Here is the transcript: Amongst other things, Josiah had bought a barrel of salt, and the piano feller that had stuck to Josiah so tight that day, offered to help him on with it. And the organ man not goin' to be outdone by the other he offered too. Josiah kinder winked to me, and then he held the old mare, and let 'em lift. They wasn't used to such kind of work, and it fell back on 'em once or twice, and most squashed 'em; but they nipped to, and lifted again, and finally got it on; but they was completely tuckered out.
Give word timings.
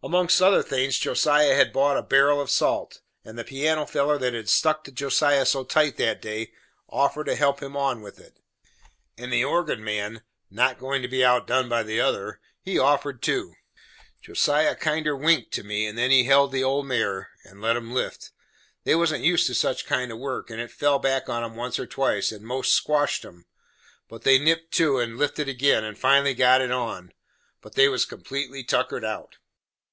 Amongst 0.00 0.40
other 0.40 0.62
things, 0.62 0.96
Josiah 0.96 1.56
had 1.56 1.72
bought 1.72 1.96
a 1.98 2.04
barrel 2.04 2.40
of 2.40 2.50
salt, 2.52 3.00
and 3.24 3.36
the 3.36 3.42
piano 3.42 3.84
feller 3.84 4.16
that 4.18 4.32
had 4.32 4.48
stuck 4.48 4.84
to 4.84 4.92
Josiah 4.92 5.44
so 5.44 5.64
tight 5.64 5.96
that 5.96 6.22
day, 6.22 6.52
offered 6.88 7.24
to 7.24 7.34
help 7.34 7.60
him 7.60 7.76
on 7.76 8.00
with 8.00 8.20
it. 8.20 8.38
And 9.16 9.32
the 9.32 9.42
organ 9.44 9.82
man 9.82 10.22
not 10.52 10.78
goin' 10.78 11.02
to 11.02 11.08
be 11.08 11.24
outdone 11.24 11.68
by 11.68 11.82
the 11.82 12.00
other 12.00 12.40
he 12.62 12.78
offered 12.78 13.20
too. 13.22 13.54
Josiah 14.22 14.76
kinder 14.76 15.16
winked 15.16 15.50
to 15.54 15.64
me, 15.64 15.84
and 15.84 15.98
then 15.98 16.12
he 16.12 16.22
held 16.22 16.52
the 16.52 16.62
old 16.62 16.86
mare, 16.86 17.30
and 17.42 17.60
let 17.60 17.74
'em 17.74 17.92
lift. 17.92 18.30
They 18.84 18.94
wasn't 18.94 19.24
used 19.24 19.48
to 19.48 19.54
such 19.54 19.84
kind 19.84 20.12
of 20.12 20.20
work, 20.20 20.48
and 20.48 20.60
it 20.60 20.70
fell 20.70 21.00
back 21.00 21.28
on 21.28 21.42
'em 21.42 21.56
once 21.56 21.76
or 21.76 21.86
twice, 21.88 22.30
and 22.30 22.46
most 22.46 22.72
squashed 22.72 23.24
'em; 23.24 23.46
but 24.08 24.22
they 24.22 24.38
nipped 24.38 24.70
to, 24.74 24.98
and 25.00 25.18
lifted 25.18 25.48
again, 25.48 25.82
and 25.82 25.98
finally 25.98 26.34
got 26.34 26.60
it 26.60 26.70
on; 26.70 27.12
but 27.60 27.74
they 27.74 27.88
was 27.88 28.04
completely 28.04 28.62
tuckered 28.62 29.04
out. 29.04 29.38